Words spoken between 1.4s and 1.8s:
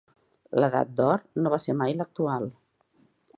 no va ser